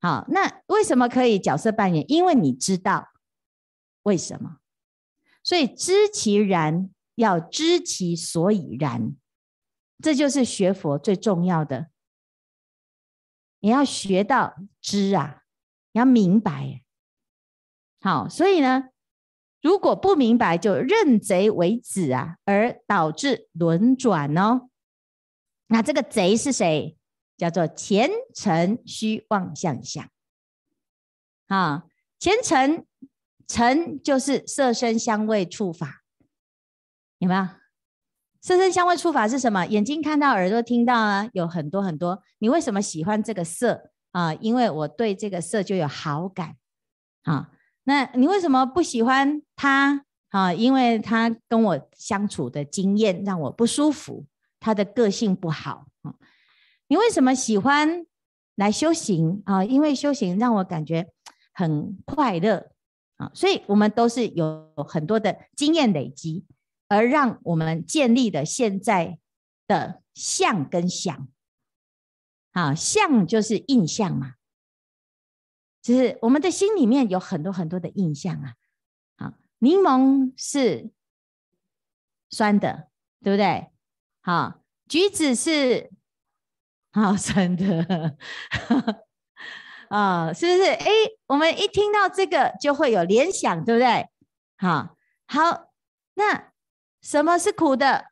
[0.00, 2.04] 好，那为什么可以角色扮演？
[2.08, 3.08] 因为你知道
[4.04, 4.58] 为什么。
[5.42, 9.16] 所以知其然，要知其所以然，
[10.02, 11.88] 这就是学佛最重要的。
[13.64, 15.42] 你要学到知啊，
[15.92, 16.82] 你要明白。
[17.98, 18.90] 好，所以呢，
[19.62, 24.68] 如果不明白，就认贼为子啊，而导致轮转哦。
[25.68, 26.98] 那这个贼是谁？
[27.38, 30.06] 叫做前尘虚妄相想。
[31.46, 31.86] 啊，
[32.18, 32.86] 前尘
[33.48, 36.02] 尘就是色声香味触法，
[37.16, 37.48] 有没有？
[38.44, 39.64] 色声香味触法是什么？
[39.64, 42.22] 眼睛看到，耳朵听到啊，有很多很多。
[42.40, 44.34] 你为什么喜欢这个色啊？
[44.34, 46.56] 因为我对这个色就有好感
[47.22, 47.52] 啊。
[47.84, 50.52] 那你为什么不喜欢他啊？
[50.52, 54.26] 因为他跟我相处的经验让我不舒服，
[54.60, 56.12] 他的个性不好啊。
[56.88, 58.04] 你为什么喜欢
[58.56, 59.64] 来修行啊？
[59.64, 61.08] 因为修行让我感觉
[61.54, 62.72] 很快乐
[63.16, 63.30] 啊。
[63.32, 66.44] 所以我们都是有很多的经验累积。
[66.94, 69.18] 而让我们建立的现在
[69.66, 71.28] 的相跟想，
[72.52, 74.34] 啊，相就是印象嘛，
[75.82, 78.54] 就是我们的心里面有很多很多的印象啊，
[79.16, 80.90] 啊，柠檬是
[82.30, 82.88] 酸的，
[83.22, 83.70] 对不对？
[84.20, 85.90] 好，橘子是
[86.92, 88.16] 好 酸的，
[89.90, 90.70] 啊，是不是？
[90.70, 90.90] 哎，
[91.26, 94.08] 我们一听到这个就会有联想，对不对？
[94.56, 95.72] 好，好，
[96.14, 96.53] 那。
[97.04, 98.06] 什么是苦的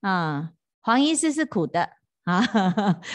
[0.00, 0.50] 啊？
[0.82, 1.88] 黄医师是苦的
[2.24, 2.42] 啊，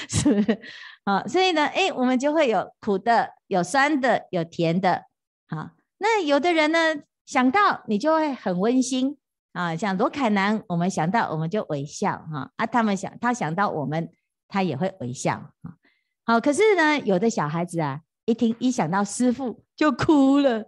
[0.07, 0.61] 是 不是？
[1.03, 5.03] 啊，所以呢，哎，我们就会有苦的，有酸的，有甜的。
[5.49, 9.17] 好，那有的人呢，想到你就会很温馨
[9.51, 14.09] 啊，像罗凯南，我们想到我们就微笑哈啊，他们想他想到我们，
[14.47, 15.75] 他也会微笑啊。
[16.23, 20.63] 好，可是呢，有的小孩子啊，一听一想到师父就哭了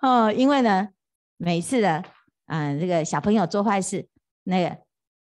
[0.00, 0.88] 哦，因为呢，
[1.36, 2.04] 每次的。
[2.46, 4.06] 嗯，这个小朋友做坏事，
[4.44, 4.78] 那个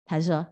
[0.04, 0.46] 他说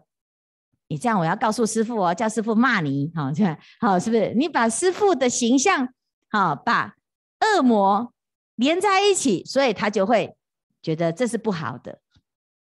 [0.88, 4.34] 你这样我要告诉师父哦，叫师父骂你，好，这 样好是不是？
[4.34, 5.92] 你把师父的形象，
[6.30, 6.96] 好，把
[7.40, 8.12] 恶魔
[8.56, 10.36] 连在一起，所以他就会
[10.82, 12.00] 觉得这是不好的，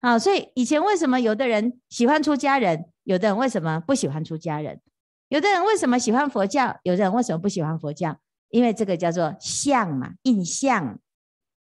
[0.02, 4.82] 好，所以以前为什么有的人喜欢出家人，有的人为什么不喜欢出家人？
[5.30, 8.20] 有的人为什么喜欢佛教，有的人为什么不喜欢佛教？
[8.50, 11.00] 因为这个叫做相嘛，印象。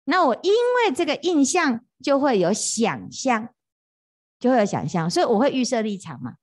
[0.05, 3.53] 那我因为这个印象，就会有想象，
[4.39, 6.35] 就会有想象，所以我会预设立场嘛。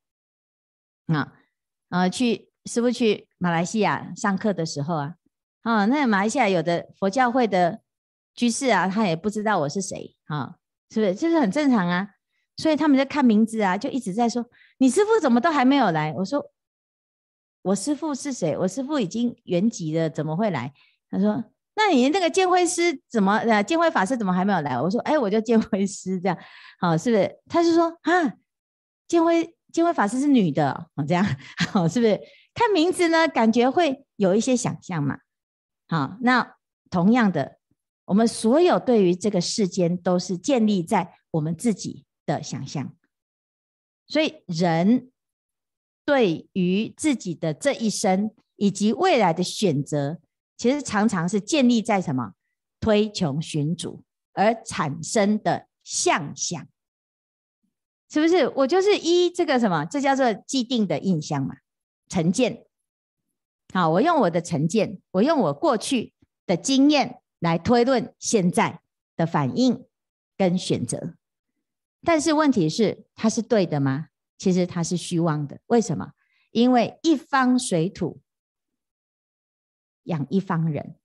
[1.07, 1.33] 啊，
[1.89, 5.15] 呃，去师傅去马来西亚上课的时候啊，
[5.63, 7.81] 啊，那马来西亚有的佛教会的
[8.35, 10.57] 居士啊，他也不知道我是谁啊，
[10.91, 11.15] 是不是？
[11.15, 12.11] 这是很正常啊。
[12.57, 14.45] 所以他们在看名字啊，就一直在说
[14.79, 16.51] ：“你师傅怎么都还没有来？”我说
[17.63, 18.57] ：“我师傅是谁？
[18.59, 20.73] 我师傅已经圆寂了，怎么会来？”
[21.09, 21.45] 他说
[21.79, 26.37] ：“那你那个见辉师怎么呃，见辉法师怎么还没有来？”我说：“哎，我就见辉师这样，
[26.79, 28.35] 好，是不是？”他就说：“啊，
[29.09, 31.23] 见辉。”见辉法师是女的，哦，这样，
[31.71, 32.19] 好，是不是？
[32.55, 35.19] 看名字呢，感觉会有一些想象嘛。
[35.89, 36.57] 好，那
[36.89, 37.59] 同样的，
[38.07, 42.97] 我们所有对于这个世间都是建立在我们自己的想象，
[44.07, 45.11] 所以人
[46.07, 50.19] 对于自己的这一生以及未来的选择，
[50.59, 52.35] 其实常常是建立在什么？
[52.81, 56.69] 推穷寻主而产生的象象。
[58.11, 58.49] 是不是？
[58.57, 61.57] 我就是依这个什么，这叫做既定的印象嘛，
[62.09, 62.65] 成见。
[63.73, 66.15] 好，我用我的成见，我用我过去
[66.47, 68.81] 的经验来推论现在
[69.15, 69.87] 的反应
[70.37, 71.15] 跟选择。
[72.03, 74.09] 但是问题是，它是对的吗？
[74.39, 75.61] 其实它是虚妄的。
[75.67, 76.13] 为什么？
[76.51, 78.21] 因为一方水土
[80.09, 80.97] 养一方人，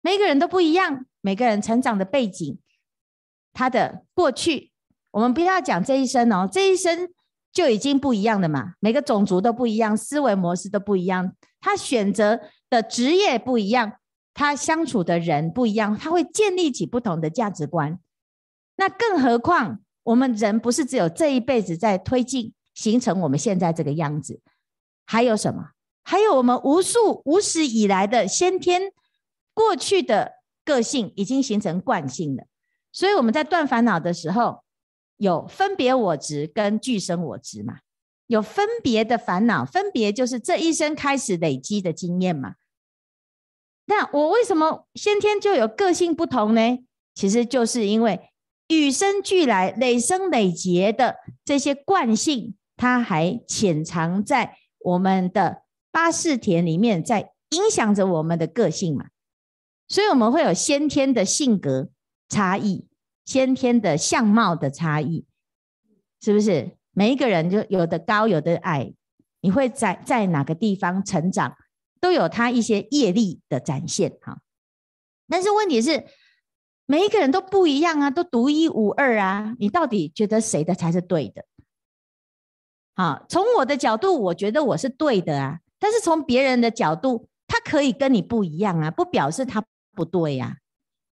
[0.00, 2.58] 每个人都不一样，每个人成长的背景，
[3.52, 4.72] 他的过去。
[5.10, 7.08] 我们不要讲这一生哦，这一生
[7.52, 8.74] 就已经不一样了嘛。
[8.80, 13.92] 每个种族都不一样，思维模式都不一样，他选择的职业不一样，
[14.32, 18.00] 他相处的人不一样，他会建立起不同的价值观。
[18.76, 24.40] 那更何况我们人不是只有这一辈子在推进，形成我们现在这个样子，
[25.06, 25.73] 还有什么？
[26.04, 28.92] 还有我们无数无始以来的先天
[29.52, 32.44] 过去的个性已经形成惯性了。
[32.92, 34.62] 所以我们在断烦恼的时候。
[35.16, 37.78] 有分别我执跟俱生我执嘛？
[38.26, 42.56] 有分别的烦恼，分别就是这一生开始累积的经验嘛。
[43.86, 46.84] 那我为什么先天就有个性不同呢？
[47.14, 48.32] 其实就是因为
[48.66, 55.62] 与生俱来、累生累劫的这些惯性，它还潜藏在我们的
[55.94, 59.06] 八识田里面，在影响着我们的个性嘛。
[59.86, 61.88] 所以我们会有先天的性格
[62.28, 62.88] 差异。
[63.24, 65.24] 先天的相貌的差异，
[66.20, 68.92] 是不是每一个人就有的高有的矮？
[69.40, 71.56] 你会在在哪个地方成长，
[72.02, 74.40] 都有他一些业力的展现哈。
[75.26, 76.04] 但是问题是，
[76.84, 79.56] 每一个人都不一样啊，都独一无二啊。
[79.58, 81.46] 你到底觉得谁的才是对的？
[82.94, 85.60] 好，从我的角度，我觉得我是对的啊。
[85.78, 90.58] 但是从别人的角度，他可以跟你不一样啊，不表示他不对呀。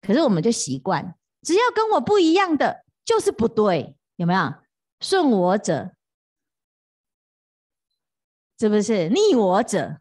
[0.02, 1.16] 可是我们就习惯。
[1.42, 4.54] 只要跟我不一样的，就是不对，有没有？
[5.00, 5.92] 顺我者，
[8.58, 9.10] 是不是？
[9.10, 10.00] 逆我者，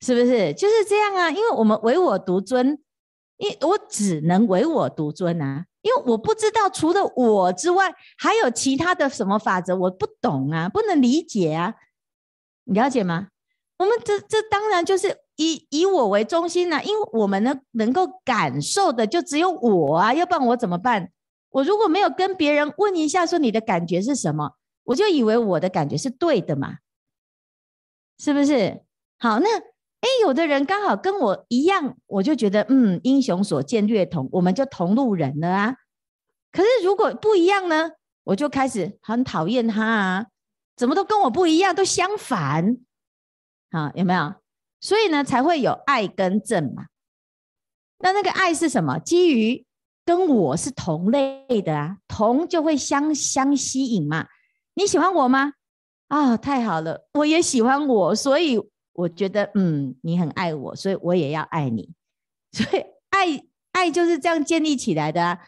[0.00, 0.54] 是不是？
[0.54, 1.30] 就是这样啊！
[1.30, 2.82] 因为我们唯我独尊，
[3.36, 5.66] 因我只能唯我独尊啊！
[5.82, 11.74] 因为我不知道除了我之外，还有其他的什么法则，我不懂啊，不能理解啊！
[12.64, 13.28] 你了解吗？
[13.78, 15.18] 我们这这当然就是。
[15.38, 21.10] 以以我为中心呢、啊，因为我们呢能够感受的就只有我啊，要不然我怎么办？
[21.50, 24.52] 我如果没有跟别人问一下，说你的感觉是什么，
[24.84, 26.76] 我就以为我的感觉是对的嘛，
[28.18, 28.80] 是不是？
[29.18, 35.74] 好，那哎，有的人刚好跟我一样，我就觉得嗯，英雄所见略同，我们就同路人了啊。
[36.50, 37.90] 可是如果不一样呢，
[38.24, 40.26] 我就开始很讨厌他啊，
[40.74, 42.78] 怎么都跟我不一样，都相反，
[43.70, 44.34] 好，有没有？
[44.80, 46.86] 所以呢，才会有爱跟正嘛。
[47.98, 48.98] 那那个爱是什么？
[48.98, 49.64] 基于
[50.04, 54.28] 跟我是同类的啊，同就会相相吸引嘛。
[54.74, 55.54] 你喜欢我吗？
[56.08, 58.60] 啊、太好了，我也喜欢我，所以
[58.92, 61.90] 我觉得嗯，你很爱我，所以我也要爱你。
[62.52, 63.42] 所以爱
[63.72, 65.38] 爱就是这样建立起来的啊。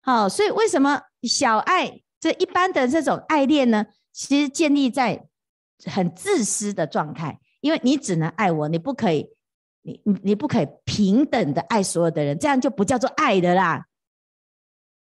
[0.00, 3.86] 好，所以为什么小爱这一般的这种爱恋呢？
[4.12, 5.28] 其实建立在
[5.84, 7.38] 很自私的状态。
[7.60, 9.28] 因为你只能爱我，你不可以，
[9.82, 13.86] 你你你不可以平等的爱所有的人，这样就不叫做爱的啦。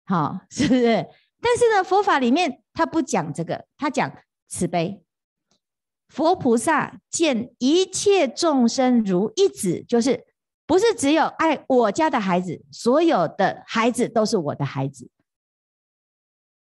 [0.07, 1.07] 好， 是不是？
[1.41, 4.13] 但是呢，佛法里面他不讲这个，他讲
[4.49, 5.05] 慈悲，
[6.09, 10.27] 佛菩萨见一切众生如一子，就是
[10.67, 15.09] 不是只有爱我家的孩子，所有的孩子都是我的孩子，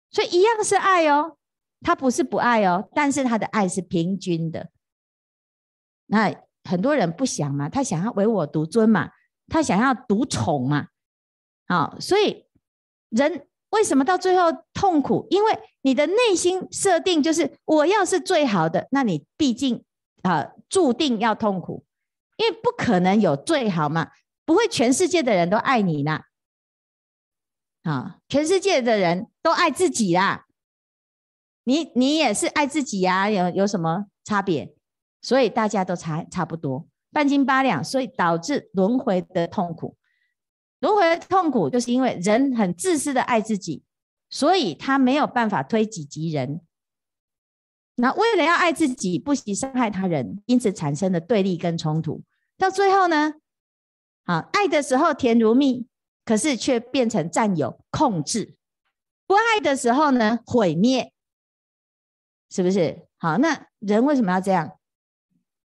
[0.10, 1.38] 所以一样是爱哦，
[1.82, 4.70] 他不是不爱哦，但是他的爱是平均的。
[6.08, 9.12] 那很多人不想嘛，他想要唯我独尊嘛，
[9.48, 10.88] 他想要独宠嘛，
[11.68, 12.46] 好，所以
[13.10, 13.48] 人。
[13.72, 15.26] 为什么到最后痛苦？
[15.30, 19.86] 因为你的内心设定就是我要是最好的，那你毕竟
[20.24, 21.86] 啊、呃、注定要痛苦，
[22.36, 24.12] 因为不可能有最好嘛，
[24.46, 26.26] 不会全世界的人都爱你啦，
[27.84, 30.46] 啊，全世界的人都爱自己啦，
[31.64, 34.74] 你你也是爱自己呀、啊，有有什么差别？
[35.22, 39.96] 所以大家都差差不多，半斤八两，所以导致轮回的痛苦。
[40.80, 43.84] 轮回的痛苦，就是因为人很自私的爱自己，
[44.32, 46.62] 所以他没有办法推己及人。
[47.96, 52.24] 那为了要爱自己，不惜伤害他人，因此产生的对立跟冲突。
[52.58, 53.34] 到最后呢，
[54.24, 55.86] 啊，爱的时候甜如蜜，
[56.26, 58.56] 可是却变成占有、控制；
[59.28, 61.14] 不爱的时候呢，毁灭，
[62.52, 63.08] 是不是？
[63.18, 64.72] 好，那人为什么要这样？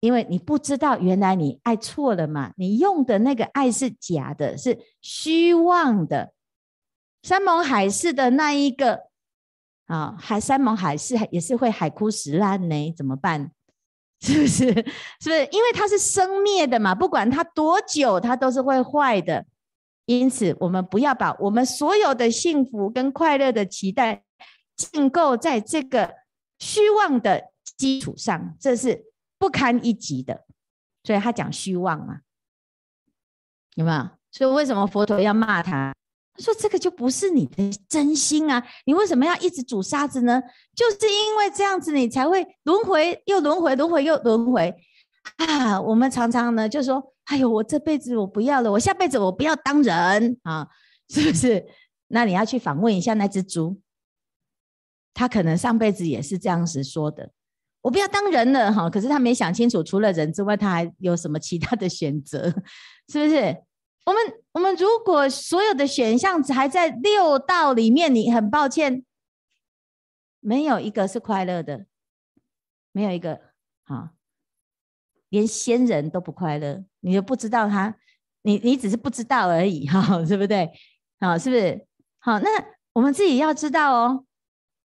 [0.02, 2.54] 因为你不知道，原来你爱错了嘛？
[2.58, 6.32] 你用的那个爱是假的，是虚妄的。
[7.24, 9.06] 山盟海誓的那一个
[9.88, 12.94] 啊，还山盟海誓也是会海枯石烂呢？
[12.96, 13.52] 怎么办？
[14.22, 14.68] 是不是？
[14.68, 15.46] 是不是？
[15.52, 19.46] 因为它是生灭的嘛，不管它多久，它都是会坏的。
[20.06, 24.24] 因此，我们不要把我们所有的幸福跟快乐的期待
[24.76, 26.14] 建构在这个
[26.60, 29.06] 虚妄的基础上，这是。
[29.38, 30.46] 不堪一击的，
[31.04, 32.22] 所以他讲虚妄嘛，
[33.76, 34.10] 有没有？
[34.32, 35.94] 所以为什么佛陀要骂他？
[36.34, 38.66] 他说这个就不是你的真心啊！
[38.86, 40.42] 你为什么要一直煮沙子呢？
[40.74, 44.74] 就是因为这样子，你才会轮回又轮回，轮回又轮回
[45.36, 45.80] 啊！
[45.82, 50.66] 我们常常呢就说：“哎呦，我这辈子我不要了，我下辈子我不要当人啊！”
[51.10, 51.64] 是不是？
[52.08, 53.82] 那你要去访问一下那只猪，
[55.16, 57.32] 他可能上辈子也是这样子说的。
[57.82, 62.50] 我不要当人了哈，可是他没想清楚，除了人之外，他还有什么其他的选择？
[63.08, 63.64] 是不是？
[64.06, 69.04] 我们我们如果所有的选项还在六道里面，你很抱歉，
[70.40, 71.86] 没有一个是快乐的，
[72.92, 73.40] 没有一个
[73.84, 74.12] 哈，
[75.30, 77.96] 连仙人都不快乐，你就不知道他，
[78.42, 80.72] 你你只是不知道而已哈， 对不对？
[81.20, 81.88] 好，是不是？
[82.20, 82.50] 好，那
[82.94, 84.26] 我们自己要知道哦。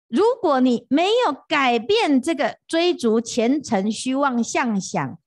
[0.08, 5.18] 如果你没有改变这个追逐前尘虚妄相想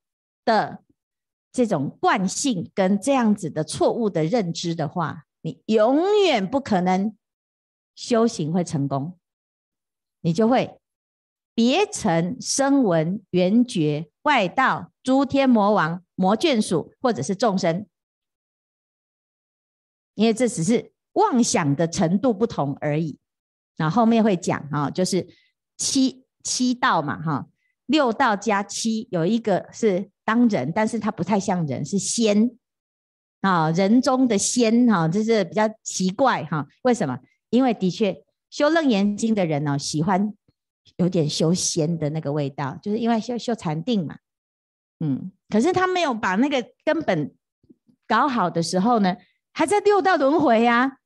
[0.45, 0.84] 的
[1.51, 7.15] 这种惯性跟这样子的错误的认知的话，你永远不可能
[7.95, 9.17] 修行会成功，
[10.21, 10.80] 你就会
[11.53, 17.86] 别成声闻、缘觉、外道、诸天魔王、魔眷属，或者是众生，
[20.13, 23.19] 因为这只是妄想的程度不同而已。
[23.80, 25.25] 那后面会讲哈，就是
[25.77, 27.47] 七七道嘛哈，
[27.86, 32.51] 六道加七，有一个是当人，但是他不太像人，是仙
[33.39, 36.67] 啊，人中的仙哈，这是比较奇怪哈。
[36.82, 37.17] 为什么？
[37.51, 40.34] 因为的确修楞严经的人呢，喜欢
[40.97, 44.17] 有点修仙的那个味道，就是因为修修禅定嘛，
[44.99, 47.34] 嗯，可是他没有把那个根本
[48.05, 49.15] 搞好的时候呢，
[49.53, 50.97] 还在六道轮回呀，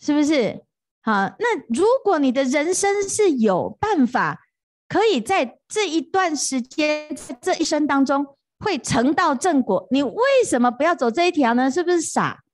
[0.00, 0.64] 是不是？
[1.08, 4.42] 啊，那如果你的人生是有办法，
[4.86, 11.70] 可以在这一段时间，这一生当中会成道正果，你为什么不要走这一条呢？
[11.70, 12.44] 是不是傻？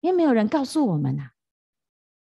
[0.00, 1.32] 因为没有人告诉我们呐、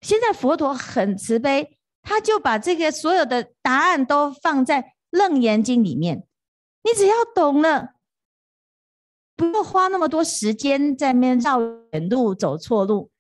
[0.03, 6.27] 现在佛陀很慈悲，他就把这个所有的答案都放在《楞严经》里面。
[6.83, 7.95] 你只要懂了，
[9.35, 11.59] 不用花那么多时间在面绕
[11.93, 13.11] 远路、走错路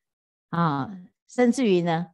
[0.51, 0.91] 啊。
[1.29, 2.07] 甚至于呢，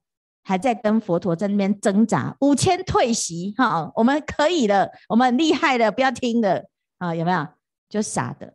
[0.42, 7.46] 还在跟佛陀在那边挣扎，五千退席哈，我们可以了，我们很厉害了，不要听了啊，有没有？
[7.88, 8.54] 就傻的。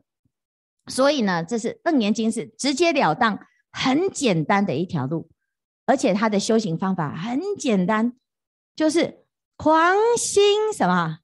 [0.88, 3.40] 所以呢，这是《楞严经》是直截了当、
[3.72, 5.30] 很简单的一条路，
[5.86, 8.14] 而且它的修行方法很简单，
[8.76, 9.26] 就是
[9.58, 11.20] 狂心什么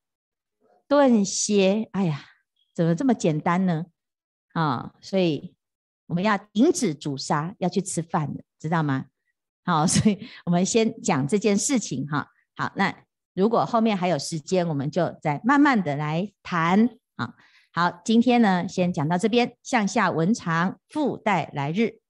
[0.88, 1.90] 顿歇。
[1.94, 2.26] 哎呀，
[2.74, 3.86] 怎么这么简单呢？
[4.54, 5.56] 啊，所以
[6.08, 9.06] 我们要停止煮沙，要去吃饭的，知道吗？
[9.66, 12.28] 好， 所以我们先讲这件事情哈。
[12.55, 12.93] 好，那
[13.34, 17.34] 如果后面还有时间，我们就再慢慢的来谈啊。
[17.72, 22.03] 好，今天呢，先讲到这边，向下文长，复待来日。